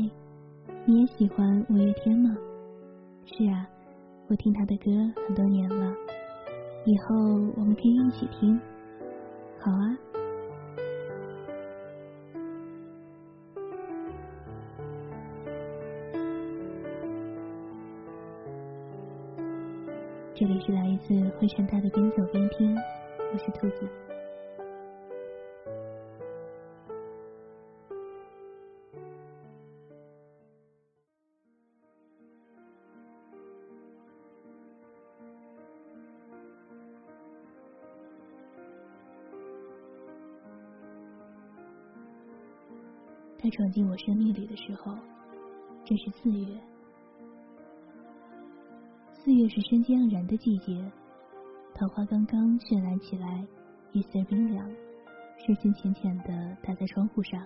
[0.00, 0.10] 嘿，
[0.86, 2.34] 你也喜欢五月天吗？
[3.26, 3.68] 是啊，
[4.28, 4.90] 我听他的歌
[5.26, 5.94] 很多年了，
[6.86, 7.14] 以后
[7.54, 8.58] 我们可以一起听。
[9.58, 9.98] 好啊。
[20.34, 22.74] 这里是来自灰尘大的边走边听，
[23.34, 24.09] 我是兔子。
[43.42, 44.94] 他闯进我生命里的时候，
[45.86, 46.46] 正是四月。
[49.12, 50.92] 四月是生机盎然的季节，
[51.74, 53.42] 桃花刚刚绚烂起来，
[53.92, 54.70] 夜色冰凉，
[55.38, 57.42] 视线浅浅的打在窗户上，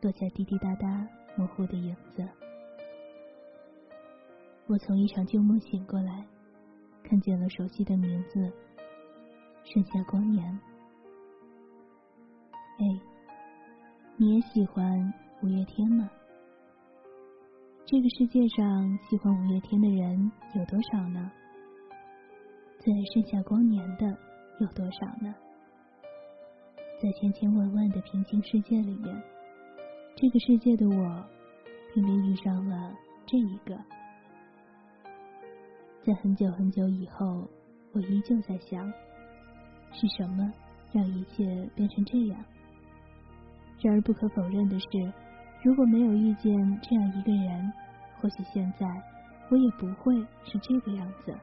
[0.00, 2.26] 落下滴滴答答模糊的影子。
[4.66, 6.26] 我从一场旧梦醒过来，
[7.02, 8.50] 看见了熟悉的名字——
[9.62, 10.58] 盛夏光年。
[12.78, 13.11] 哎。
[14.18, 16.08] 你也喜欢五月天吗？
[17.86, 21.32] 这个世界上喜欢五月天的人有多少呢？
[22.78, 24.06] 最爱盛夏光年的
[24.60, 25.34] 有多少呢？
[27.02, 29.22] 在千千万万的平行世界里面，
[30.14, 31.24] 这个世界的我
[31.94, 32.94] 偏偏遇上了
[33.26, 33.76] 这一个。
[36.04, 37.48] 在很久很久以后，
[37.92, 38.92] 我依旧在想，
[39.90, 40.52] 是什么
[40.92, 42.44] 让一切变成这样？
[43.82, 44.86] 然而不可否认的是，
[45.62, 47.72] 如果没有遇见这样一个人，
[48.20, 48.86] 或许现在
[49.50, 51.34] 我也不会是这个样子。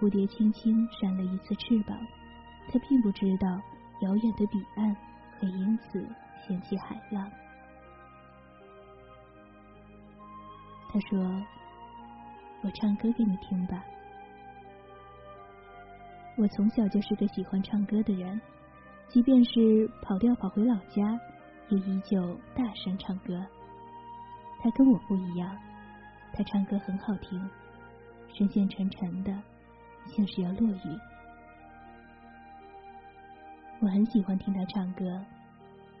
[0.00, 1.96] 蝴蝶轻轻扇了一次翅膀，
[2.72, 3.48] 它并不知道
[4.02, 4.96] 遥远的彼岸
[5.38, 6.04] 会因此
[6.46, 7.30] 掀起海浪。
[10.90, 11.18] 他说
[12.62, 13.84] ：“我唱歌给你听吧。”
[16.38, 18.40] 我从小就是个喜欢唱歌的人，
[19.08, 21.18] 即便是跑调跑回老家，
[21.68, 23.44] 也依旧大声唱歌。
[24.60, 25.58] 他跟我不一样，
[26.32, 27.40] 他唱歌很好听，
[28.32, 29.32] 声线沉沉的，
[30.06, 30.98] 像是要落雨。
[33.80, 35.20] 我很喜欢听他唱歌，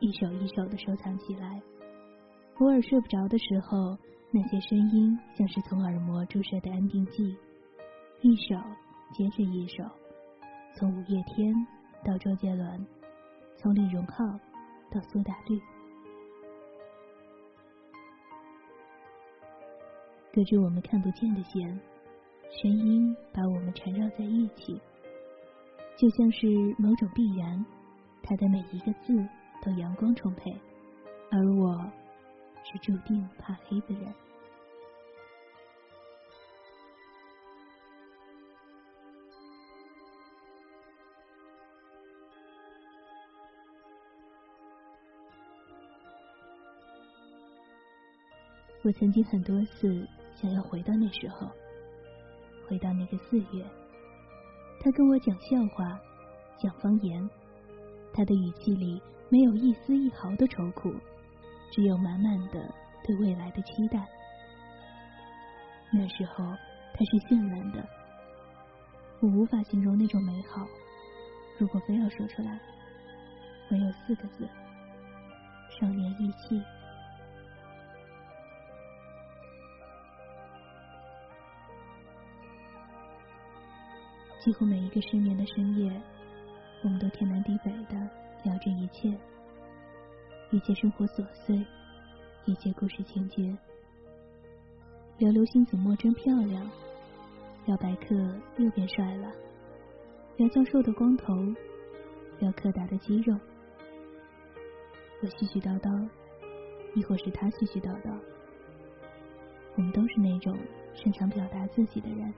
[0.00, 1.62] 一首一首的收藏起来。
[2.58, 3.96] 偶尔睡不着的时候，
[4.32, 7.36] 那些声音像是从耳膜注射的安定剂，
[8.20, 8.56] 一首
[9.12, 9.84] 接着一首。
[10.76, 11.54] 从五月天
[12.04, 12.84] 到周杰伦，
[13.56, 14.26] 从李荣浩
[14.90, 15.56] 到苏打绿，
[20.32, 21.80] 隔着我们看不见的线，
[22.50, 24.80] 声音把我们缠绕在一起，
[25.96, 27.64] 就像是某种必然。
[28.24, 29.14] 他的每一个字
[29.62, 30.50] 都阳光充沛，
[31.30, 31.88] 而我
[32.64, 34.12] 是注定怕黑的人。
[48.84, 51.50] 我曾经很多次想要回到那时候，
[52.68, 53.64] 回到那个四月。
[54.78, 55.98] 他跟我讲笑话，
[56.58, 57.30] 讲方言，
[58.12, 59.00] 他的语气里
[59.30, 60.94] 没有一丝一毫的愁苦，
[61.72, 62.70] 只有满满的
[63.02, 64.06] 对未来的期待。
[65.90, 66.44] 那时候
[66.92, 67.88] 他是绚烂的，
[69.20, 70.66] 我无法形容那种美好。
[71.58, 72.60] 如果非要说出来，
[73.70, 74.46] 唯有四个字：
[75.80, 76.62] 少年意气。
[84.44, 85.90] 几乎每一个失眠的深夜，
[86.82, 87.98] 我们都天南地北的
[88.42, 89.10] 聊着一切，
[90.50, 91.64] 一切生活琐碎，
[92.44, 93.56] 一切故事情节，
[95.16, 96.70] 聊刘星子墨真漂亮，
[97.64, 98.14] 聊白客
[98.58, 99.32] 又变帅了，
[100.36, 101.34] 聊教授的光头，
[102.38, 103.34] 聊柯达的肌肉。
[105.22, 106.06] 我絮絮叨叨，
[106.94, 108.14] 亦或是他絮絮叨叨，
[109.76, 110.54] 我们都是那种
[110.92, 112.30] 擅长表达自己的人。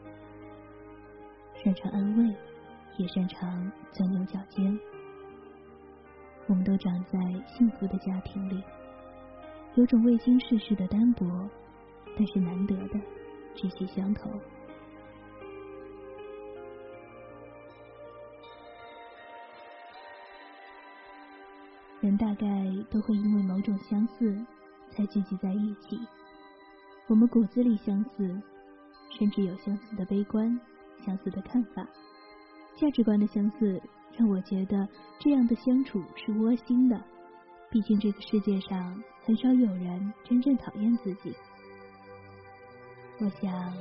[1.67, 2.33] 擅长安慰，
[2.97, 4.79] 也擅长钻牛角尖。
[6.47, 8.63] 我们都长在幸福的家庭里，
[9.75, 11.27] 有种未经世事的单薄，
[12.17, 13.01] 但是难得的
[13.57, 14.31] 志气相投。
[22.01, 22.47] 人大概
[22.89, 24.41] 都会因为某种相似
[24.93, 25.99] 才聚集在一起。
[27.09, 28.41] 我们骨子里相似，
[29.19, 30.57] 甚至有相似的悲观。
[31.05, 31.87] 相似的看法，
[32.77, 33.81] 价值观的相似，
[34.17, 34.89] 让我觉得
[35.19, 37.01] 这样的相处是窝心的。
[37.71, 41.35] 毕竟这个世界上很少有人真正讨厌自己。
[43.19, 43.73] 我想，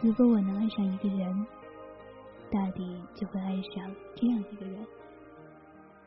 [0.00, 1.46] 如果我能爱上一个人，
[2.50, 4.86] 大抵就会爱上这样一个人。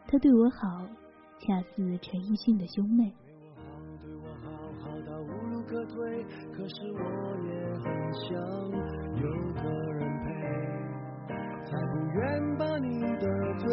[0.08, 0.88] 他对我好，
[1.40, 3.14] 恰似陈奕迅的兄妹。
[5.68, 5.84] 可。
[6.70, 7.00] 是我
[7.44, 7.84] 也很
[8.14, 8.24] 想
[9.22, 9.62] 有个，
[12.14, 13.28] 不愿把你得
[13.58, 13.68] 罪。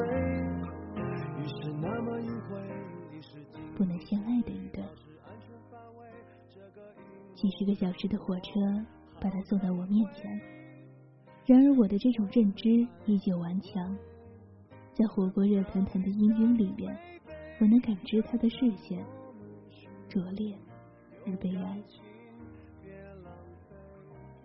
[3.77, 4.83] 不能相爱的一对。
[7.35, 8.51] 几十个小时的火车
[9.21, 10.41] 把他送到我面前，
[11.45, 12.71] 然而我的这种认知
[13.05, 13.95] 依旧顽强。
[14.95, 16.97] 在火锅热腾腾的氤氲里边，
[17.61, 19.05] 我能感知他的视线
[20.09, 20.57] 拙劣
[21.27, 21.83] 而悲哀。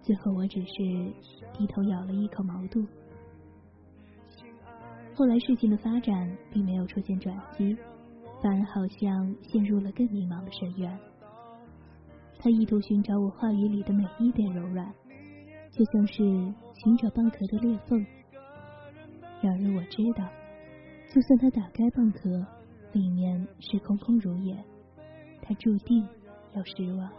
[0.01, 0.73] 最后，我只是
[1.53, 2.85] 低头咬了一口毛肚。
[5.15, 7.75] 后来事情的发展并没有出现转机，
[8.43, 10.99] 反而好像陷入了更迷茫的深渊。
[12.37, 14.93] 他意图寻找我话语里的每一点柔软，
[15.71, 16.17] 就像是
[16.83, 18.05] 寻找蚌壳的裂缝。
[19.41, 20.27] 然而我知道。
[21.13, 22.45] 就算他打开蚌壳，
[22.91, 24.53] 里面是空空如也，
[25.41, 26.05] 他注定
[26.53, 27.09] 要失望。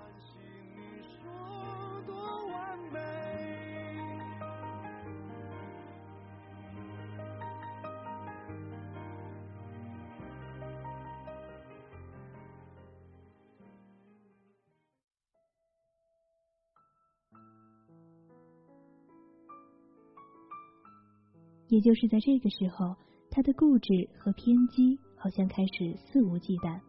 [21.76, 22.96] 也就是在这个时候。
[23.28, 26.80] 他的固执和偏激好像开始肆无忌惮，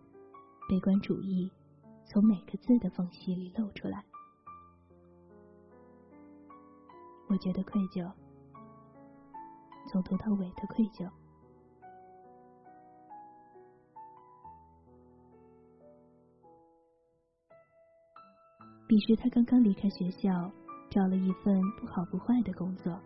[0.69, 1.51] 悲观主义
[2.05, 4.01] 从每个字的缝隙里露出来。
[7.27, 8.09] 我觉得愧疚，
[9.91, 11.09] 从头到尾的愧疚。
[18.87, 20.49] 彼时他刚刚离开学校，
[20.89, 22.97] 找了一份不好不坏的工作。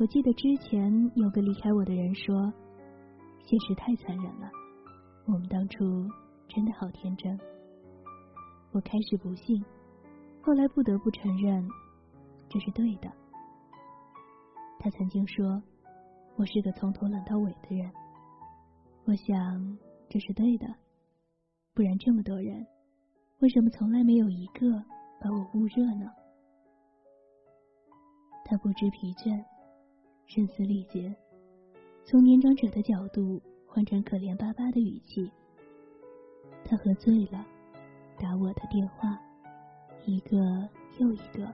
[0.00, 2.52] 我记得之前有个离开我的人说
[3.44, 4.48] ：“现实太残忍了，
[5.26, 5.84] 我们当初
[6.46, 7.36] 真的好天真。”
[8.70, 9.60] 我开始不信，
[10.40, 11.68] 后来不得不承认
[12.48, 13.10] 这是对的。
[14.78, 15.60] 他曾经说
[16.38, 17.90] ：“我是个从头冷到尾的人。”
[19.04, 19.78] 我想
[20.08, 20.66] 这是对的，
[21.74, 22.64] 不然这么多人，
[23.40, 24.70] 为什么从来没有一个
[25.20, 26.06] 把我捂热呢？
[28.44, 29.44] 他不知疲倦。
[30.28, 31.16] 声嘶力竭，
[32.04, 35.32] 从年长者的角度换成可怜巴巴的语气。
[36.66, 37.42] 他喝醉了，
[38.20, 39.18] 打我的电话，
[40.04, 40.36] 一个
[40.98, 41.50] 又一个，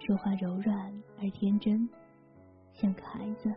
[0.00, 0.92] 说话柔软
[1.22, 1.88] 而天真，
[2.72, 3.48] 像个孩子。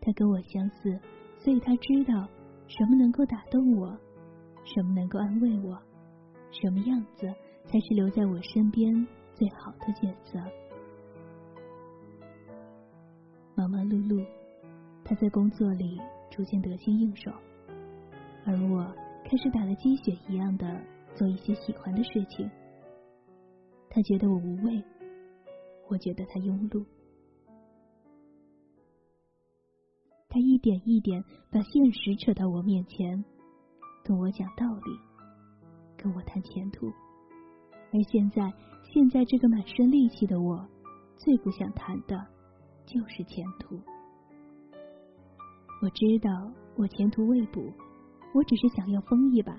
[0.00, 0.96] 他跟我相似，
[1.38, 2.28] 所以他知道
[2.68, 3.98] 什么能够打动我，
[4.64, 5.76] 什么能够安慰我，
[6.52, 7.26] 什么样子
[7.66, 8.94] 才是留在我身边
[9.34, 10.38] 最好的角色。
[13.60, 14.24] 忙忙碌碌，
[15.04, 17.30] 他在工作里逐渐得心应手，
[18.46, 18.90] 而我
[19.22, 20.80] 开始打了鸡血一样的
[21.14, 22.50] 做一些喜欢的事情。
[23.90, 24.82] 他觉得我无畏，
[25.90, 26.82] 我觉得他庸碌。
[30.30, 33.22] 他一点一点把现实扯到我面前，
[34.02, 34.98] 跟我讲道理，
[35.98, 36.86] 跟我谈前途。
[37.92, 38.50] 而现在，
[38.84, 40.66] 现在这个满身戾气的我，
[41.18, 42.26] 最不想谈的。
[42.92, 43.80] 就是前途。
[45.80, 47.62] 我知道我前途未卜，
[48.34, 49.56] 我只是想要疯一把。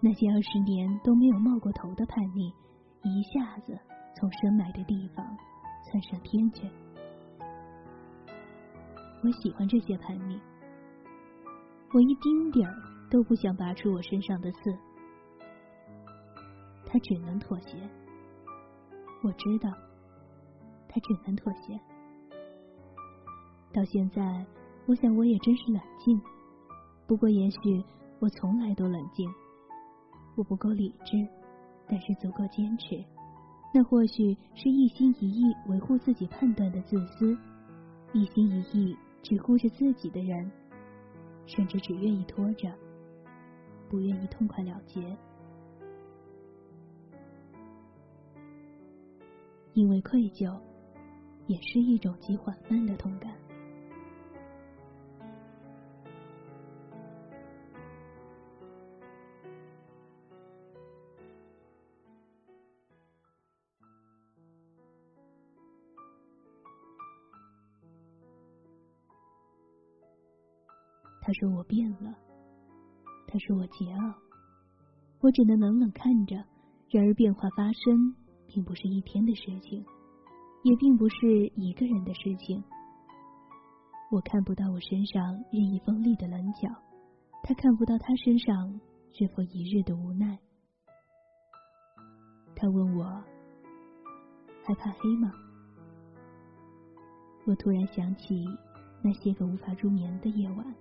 [0.00, 2.52] 那些二十年都没有冒过头的叛逆，
[3.02, 3.76] 一下子
[4.16, 5.24] 从深埋的地方
[5.84, 6.68] 窜上天去。
[9.24, 10.40] 我喜欢这些叛逆，
[11.92, 12.74] 我一丁点儿
[13.10, 14.58] 都不想拔出我身上的刺。
[16.86, 17.76] 他只能妥协，
[19.22, 19.70] 我知道，
[20.88, 21.78] 他只能妥协。
[23.72, 24.46] 到现在，
[24.86, 26.20] 我想我也真是冷静。
[27.06, 27.82] 不过，也许
[28.20, 29.28] 我从来都冷静。
[30.34, 31.26] 我不够理智，
[31.88, 33.02] 但是足够坚持。
[33.74, 37.36] 那或许是一心一意维护自己判断的自私，
[38.12, 40.50] 一心一意只顾着自己的人，
[41.46, 42.70] 甚至只愿意拖着，
[43.88, 45.16] 不愿意痛快了结。
[49.72, 50.54] 因为愧疚，
[51.46, 53.32] 也是一种极缓慢的痛感。
[71.32, 72.14] 他说我变了，
[73.26, 74.14] 他说我桀骜，
[75.22, 76.36] 我只能冷冷看着。
[76.90, 78.14] 然而变化发生，
[78.46, 79.82] 并不是一天的事情，
[80.62, 82.62] 也并不是一个人的事情。
[84.10, 86.68] 我看不到我身上任意锋利的棱角，
[87.42, 88.78] 他看不到他身上
[89.18, 90.38] 日复一日的无奈。
[92.54, 93.04] 他问我
[94.62, 95.32] 害怕黑吗？
[97.46, 98.44] 我突然想起
[99.02, 100.74] 那些个无法入眠的夜晚。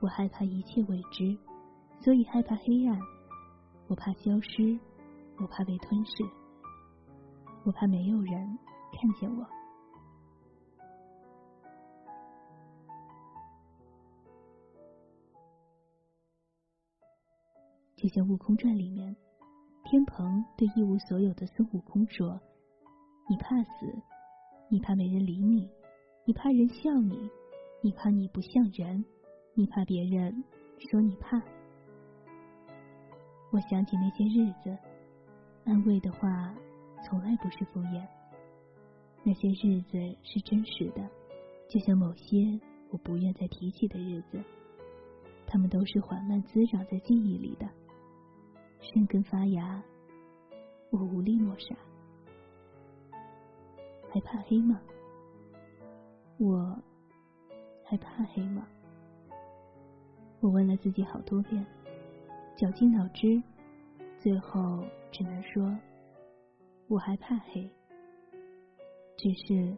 [0.00, 1.36] 我害怕一切未知，
[2.02, 2.98] 所以害怕黑暗。
[3.86, 4.78] 我怕消失，
[5.38, 6.24] 我怕被吞噬，
[7.64, 8.58] 我怕没有人
[8.92, 9.46] 看见我。
[17.96, 19.14] 就像《悟空传》里面，
[19.84, 22.40] 天蓬对一无所有的孙悟空说
[23.28, 23.70] ：“你怕死，
[24.70, 25.68] 你怕没人理你，
[26.24, 27.28] 你怕人笑你，
[27.82, 29.04] 你怕你不像人，
[29.54, 30.44] 你怕别人
[30.78, 31.40] 说你怕。”
[33.52, 34.78] 我想起那些日子，
[35.64, 36.54] 安慰的话
[37.04, 38.06] 从来不是敷衍，
[39.24, 41.10] 那些日子是真实的，
[41.68, 44.40] 就像某些我不愿再提起的日子，
[45.46, 47.68] 他们都是缓慢滋长在记忆里的。
[48.80, 49.82] 生根发芽，
[50.90, 51.74] 我无力抹杀。
[54.12, 54.80] 还怕黑吗？
[56.38, 56.80] 我
[57.84, 58.66] 还怕黑吗？
[60.40, 61.64] 我问了自己好多遍，
[62.56, 63.42] 绞尽脑汁，
[64.18, 64.82] 最后
[65.12, 65.78] 只能说，
[66.88, 67.70] 我还怕黑。
[69.16, 69.76] 只是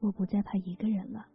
[0.00, 1.26] 我不再怕一个人了，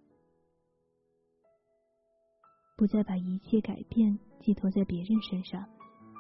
[2.76, 5.64] 不再把一切改变寄托在别人身上。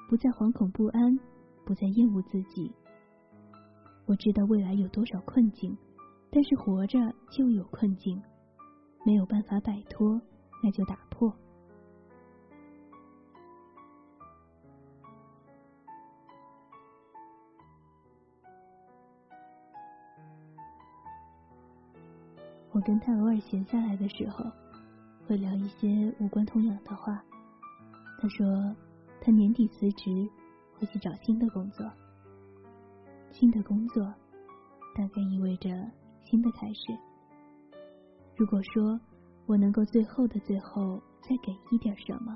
[0.08, 1.18] 不再惶恐不安，
[1.66, 2.70] 不再厌恶自己。
[4.06, 5.76] 我知道未来有多少困境，
[6.30, 7.00] 但是活着
[7.32, 8.22] 就有困境，
[9.06, 10.22] 没有办法摆脱，
[10.62, 11.34] 那就打破。
[22.82, 24.46] 跟他偶尔闲下来的时候，
[25.28, 27.24] 会聊一些无关痛痒的话。
[28.20, 28.76] 他说。
[29.24, 30.28] 他年底辞职，
[30.74, 31.88] 会去找新的工作。
[33.30, 34.04] 新的工作，
[34.96, 35.70] 大概意味着
[36.26, 36.82] 新的开始。
[38.36, 39.00] 如果说
[39.46, 42.36] 我能够最后的最后再给一点什么，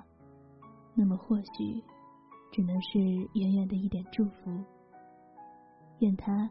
[0.94, 1.84] 那么或许
[2.52, 3.00] 只能是
[3.34, 4.64] 远远的一点祝福。
[6.02, 6.48] 愿他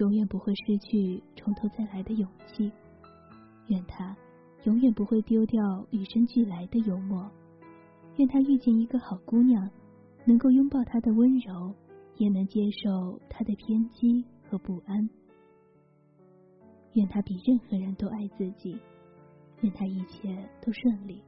[0.00, 2.70] 永远不会失去从头再来的勇气，
[3.68, 4.14] 愿他
[4.64, 7.30] 永远不会丢掉与生俱来的幽默，
[8.16, 9.70] 愿他遇见一个好姑娘。
[10.24, 11.74] 能够拥抱他的温柔，
[12.18, 15.08] 也能接受他的偏激和不安。
[16.92, 18.78] 愿他比任何人都爱自己，
[19.62, 21.22] 愿他一切都顺利。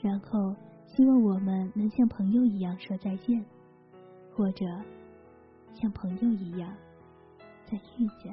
[0.00, 0.54] 然后，
[0.86, 3.44] 希望我们能像朋友一样说再见，
[4.32, 4.64] 或者
[5.72, 6.72] 像朋友一样
[7.64, 8.32] 再遇见。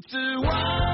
[0.00, 0.87] 个独